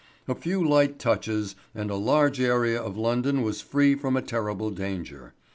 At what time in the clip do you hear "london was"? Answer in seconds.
2.97-3.61